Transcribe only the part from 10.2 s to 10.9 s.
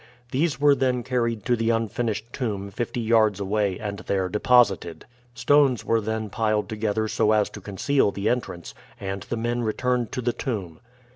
the tomb.